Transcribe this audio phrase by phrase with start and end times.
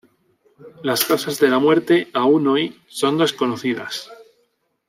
[0.81, 4.09] Las causas de la muerte, aún hoy, son desconocidas.